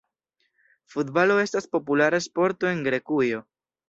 Futbalo 0.93 1.35
estas 1.41 1.67
populara 1.75 2.21
sporto 2.29 2.71
en 2.71 2.81
Grekujo. 2.89 3.43